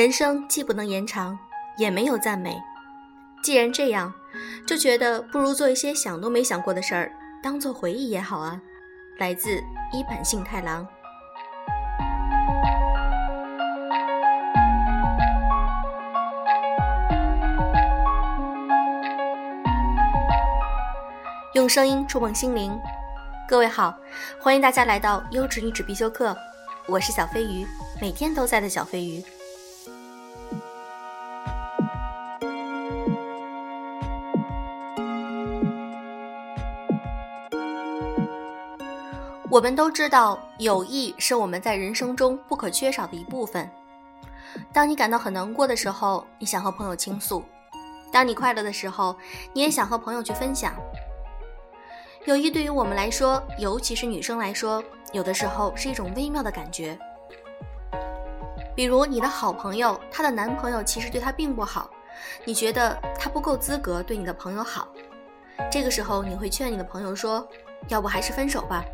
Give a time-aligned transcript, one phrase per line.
[0.00, 1.38] 人生既不能延长，
[1.76, 2.56] 也没有赞美。
[3.42, 4.10] 既然这样，
[4.66, 7.12] 就觉得不如做一些想都没想过的事儿，
[7.42, 8.58] 当做回忆也好啊。
[9.18, 10.88] 来自一坂幸太郎。
[21.52, 22.72] 用声音触碰心灵，
[23.46, 23.94] 各位好，
[24.40, 26.34] 欢迎大家来到优质女子必修课，
[26.86, 27.66] 我是小飞鱼，
[28.00, 29.22] 每天都在的小飞鱼。
[39.50, 43.68] 我们都知道，友谊是我们在人生中不可缺少的一部分。
[44.72, 47.42] 当你感到很难过的时候，你想和朋友倾诉；
[48.12, 49.16] 当你快乐的时候，
[49.52, 50.72] 你也想和朋友去分享。
[52.26, 56.96] 友谊对于我们来说，尤其是女生来说，有的时候是一种微妙的感觉。
[58.76, 61.90] 比如你的好朋友，她的男朋友其实对她并不好，
[62.44, 64.86] 你觉得他不够资格对你的朋友好，
[65.68, 67.44] 这个时候你会劝你的朋友说
[67.90, 68.84] ：“要不还是分手吧。”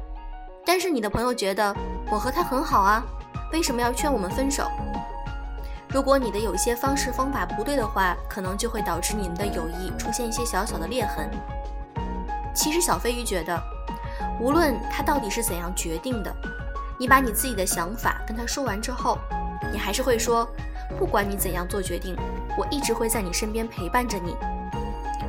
[0.76, 1.74] 但是你的朋友觉得
[2.10, 3.02] 我和他很好啊，
[3.50, 4.70] 为什么要劝我们分手？
[5.88, 11.30] 如果你的有些方式方法不对的话，可能就会导致你们的友谊出现一些小小的裂痕。
[12.54, 13.58] 其实小飞鱼觉得，
[14.38, 16.30] 无论他到底是怎样决定的，
[16.98, 19.16] 你把你自己的想法跟他说完之后，
[19.72, 20.46] 你还是会说，
[20.98, 22.14] 不管你怎样做决定，
[22.58, 24.36] 我一直会在你身边陪伴着你。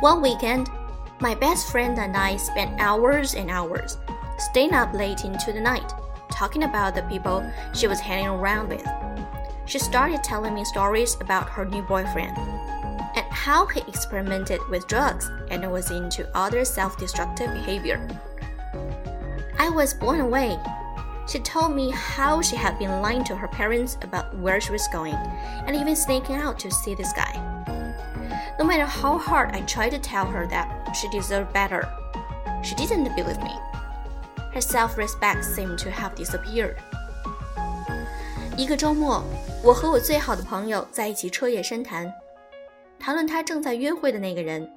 [0.00, 0.68] One weekend,
[1.20, 3.98] my best friend and I spent hours and hours
[4.38, 5.92] staying up late into the night,
[6.32, 7.44] talking about the people
[7.74, 8.86] she was hanging around with.
[9.66, 15.30] She started telling me stories about her new boyfriend and how he experimented with drugs
[15.50, 18.00] and was into other self destructive behavior.
[19.58, 20.58] I was blown away.
[21.28, 24.88] She told me how she had been lying to her parents about where she was
[24.88, 27.59] going and even sneaking out to see this guy.
[28.60, 31.88] No matter how hard I tried to tell her that she deserved better.
[32.62, 33.58] She didn't believe me.
[34.52, 36.76] Her self-respect seemed to have disappeared.
[38.58, 39.24] 一个周末，
[39.64, 42.12] 我和我最好的朋友在一起彻夜深谈，
[42.98, 44.70] 谈论她正在约会的那个人。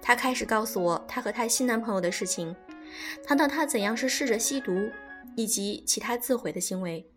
[0.00, 2.54] 她开始告诉我她和她新男朋友的事情，
[3.26, 4.92] 谈到她怎样是试着吸毒，
[5.34, 7.10] 以及其他自毁的行为。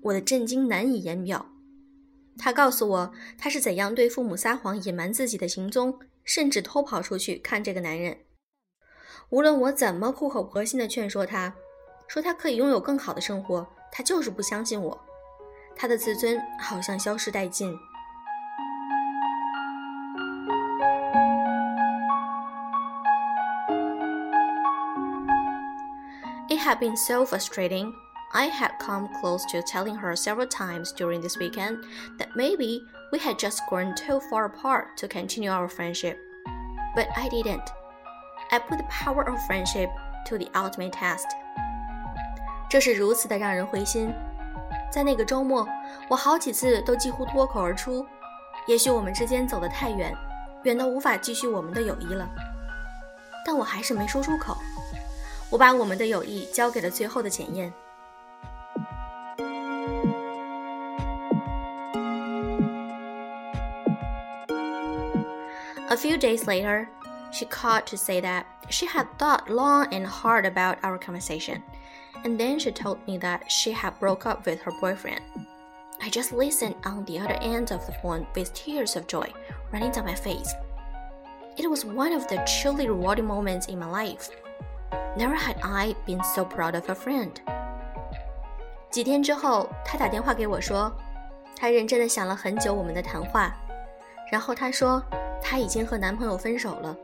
[0.00, 1.44] 我的震惊难以言表。
[2.40, 8.16] 他告诉我他是怎样对父母撒谎隐瞒自己的行踪甚至偷跑出去看这个男人。
[9.28, 11.54] 无论我怎么苦口婆心的劝说他
[12.08, 14.98] 说他可以拥有更好的生活他就是不相信我。
[15.76, 17.78] 他的自尊好像消失殆尽。
[26.48, 27.92] It had been so frustrating
[28.33, 31.77] I had come close to telling her several times during this weekend
[32.17, 36.17] that maybe we had just grown too far apart to continue our friendship.
[36.95, 37.65] But I didn't.
[38.51, 39.89] I put the power of friendship
[40.27, 41.25] to the ultimate test.
[42.69, 44.13] 这是如此的让人灰心。
[44.91, 45.67] 在那个周末，
[46.09, 48.05] 我好几次都几乎脱口而出：“
[48.67, 50.13] 也许我们之间走得太远，
[50.63, 52.27] 远到无法继续我们的友谊了。”
[53.45, 54.57] 但我还是没说出口。
[55.49, 57.71] 我把我们的友谊交给了最后的检验。
[65.99, 66.89] few days later,
[67.31, 71.63] she called to say that she had thought long and hard about our conversation,
[72.23, 75.21] and then she told me that she had broke up with her boyfriend.
[76.01, 79.31] I just listened on the other end of the phone with tears of joy
[79.71, 80.53] running down my face.
[81.57, 84.29] It was one of the truly rewarding moments in my life.
[85.17, 87.31] Never had I been so proud of a friend.
[88.91, 90.93] 几天之后，她打电话给我说，
[91.55, 93.53] 她认真的想了很久我们的谈话，
[94.31, 95.03] 然后她说
[95.42, 96.96] 她已经和男朋友分手了。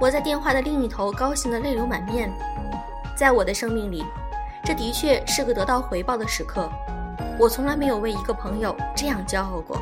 [0.00, 2.30] 我在电话的另一头高兴的泪流满面。
[3.16, 4.04] 在我的生命里，
[4.62, 6.70] 这的确是个得到回报的时刻。
[7.38, 9.80] 我从来没有为一个朋友这样骄傲过。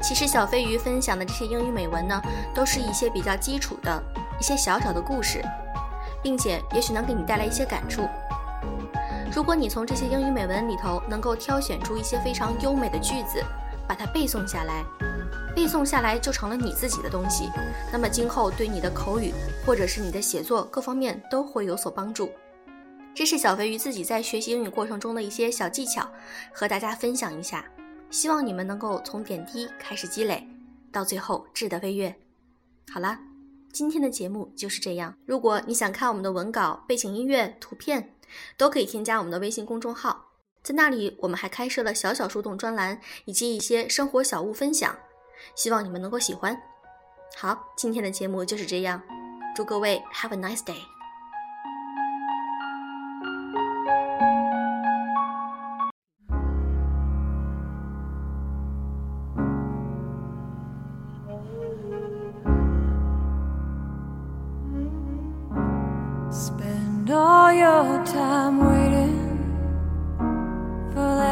[0.00, 2.20] 其实小飞鱼分享的这些英语美文呢，
[2.52, 4.02] 都是一些比较基础的
[4.40, 5.40] 一些小小的故事，
[6.22, 8.08] 并且也许能给你带来一些感触。
[9.34, 13.42] 如果你从这些英语美文里头能够挑选出一些非常优美的句子，
[13.86, 14.84] 把它背诵下来，
[15.54, 17.48] 背诵下来就成了你自己的东西，
[17.92, 19.32] 那么今后对你的口语
[19.64, 22.30] 或者是你的写作各方面都会有所帮助。
[23.14, 26.08] 这是小肥鱼自己在学习英语过程中的一些小技巧，
[26.52, 27.64] 和大家分享一下。
[28.10, 30.44] 希望你们能够从点滴开始积累，
[30.92, 32.12] 到最后质的飞跃。
[32.92, 33.16] 好了，
[33.72, 35.14] 今天的节目就是这样。
[35.26, 38.14] 如果你想看我们的文稿、背景音乐、图片，
[38.56, 40.32] 都可以添加我们的微信公众号，
[40.62, 44.96] 在那里我们还开设了小小树洞专栏以及一些生活小物分享，
[45.54, 46.60] 希望你们能够喜欢。
[47.36, 49.00] 好，今天的节目就是这样，
[49.54, 50.99] 祝各位 have a nice day。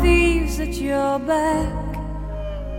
[0.00, 1.94] thieves at your back.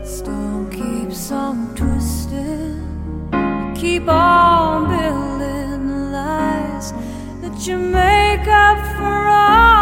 [0.03, 3.31] Stone keeps on twisting,
[3.75, 6.93] keep on building the lies
[7.41, 9.74] that you make up for all